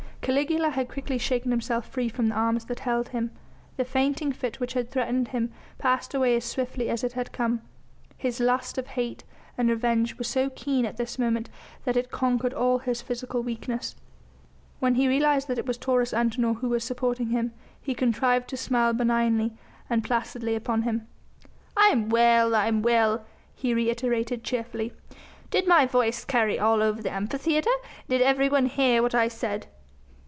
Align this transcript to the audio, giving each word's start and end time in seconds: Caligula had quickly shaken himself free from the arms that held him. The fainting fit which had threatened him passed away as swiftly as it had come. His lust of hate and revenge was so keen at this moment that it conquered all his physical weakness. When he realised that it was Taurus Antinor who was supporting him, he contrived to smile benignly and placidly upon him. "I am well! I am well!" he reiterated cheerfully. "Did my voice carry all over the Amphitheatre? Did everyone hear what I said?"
Caligula 0.23 0.69
had 0.69 0.87
quickly 0.87 1.17
shaken 1.17 1.49
himself 1.49 1.87
free 1.89 2.07
from 2.07 2.29
the 2.29 2.35
arms 2.35 2.65
that 2.65 2.81
held 2.81 3.09
him. 3.09 3.31
The 3.77 3.83
fainting 3.83 4.31
fit 4.31 4.59
which 4.59 4.73
had 4.73 4.91
threatened 4.91 5.29
him 5.29 5.51
passed 5.79 6.13
away 6.13 6.35
as 6.35 6.45
swiftly 6.45 6.89
as 6.91 7.03
it 7.03 7.13
had 7.13 7.31
come. 7.31 7.63
His 8.19 8.39
lust 8.39 8.77
of 8.77 8.85
hate 8.85 9.23
and 9.57 9.67
revenge 9.67 10.19
was 10.19 10.27
so 10.27 10.51
keen 10.51 10.85
at 10.85 10.97
this 10.97 11.17
moment 11.17 11.49
that 11.85 11.97
it 11.97 12.11
conquered 12.11 12.53
all 12.53 12.77
his 12.77 13.01
physical 13.01 13.41
weakness. 13.41 13.95
When 14.79 14.93
he 14.93 15.07
realised 15.07 15.47
that 15.47 15.57
it 15.57 15.65
was 15.65 15.79
Taurus 15.79 16.13
Antinor 16.13 16.57
who 16.59 16.69
was 16.69 16.83
supporting 16.83 17.29
him, 17.29 17.51
he 17.81 17.95
contrived 17.95 18.47
to 18.49 18.57
smile 18.57 18.93
benignly 18.93 19.53
and 19.89 20.03
placidly 20.03 20.53
upon 20.55 20.83
him. 20.83 21.07
"I 21.75 21.87
am 21.87 22.09
well! 22.09 22.53
I 22.53 22.67
am 22.67 22.83
well!" 22.83 23.25
he 23.55 23.73
reiterated 23.73 24.43
cheerfully. 24.43 24.93
"Did 25.49 25.67
my 25.67 25.87
voice 25.87 26.23
carry 26.23 26.59
all 26.59 26.83
over 26.83 27.01
the 27.01 27.11
Amphitheatre? 27.11 27.71
Did 28.07 28.21
everyone 28.21 28.67
hear 28.67 29.01
what 29.01 29.15
I 29.15 29.27
said?" 29.27 29.65